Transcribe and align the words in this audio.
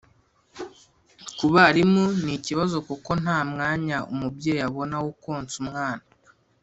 ku 1.37 1.45
barimu 1.53 2.03
ni 2.23 2.31
ikibazo 2.37 2.75
kuko 2.87 3.09
nta 3.21 3.39
mwanya 3.51 3.97
umubyeyi 4.13 4.61
abona 4.67 4.95
wo 5.03 5.11
konsa 5.23 5.55
umwana 5.63 6.03